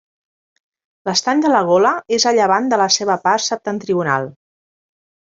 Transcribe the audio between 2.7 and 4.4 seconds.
de la seva part septentrional.